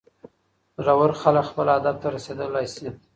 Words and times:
زړور 0.85 1.11
خلګ 1.21 1.45
خپل 1.51 1.67
هدف 1.75 1.95
ته 2.01 2.07
رسیدلی 2.15 2.65
سي. 2.75 2.87